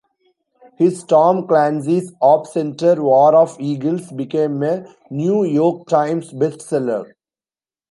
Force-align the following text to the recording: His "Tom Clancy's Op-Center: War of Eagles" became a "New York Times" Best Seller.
His 0.79 1.03
"Tom 1.03 1.45
Clancy's 1.45 2.11
Op-Center: 2.21 3.03
War 3.03 3.35
of 3.35 3.55
Eagles" 3.59 4.11
became 4.11 4.63
a 4.63 4.87
"New 5.11 5.43
York 5.43 5.87
Times" 5.89 6.33
Best 6.33 6.61
Seller. 6.63 7.13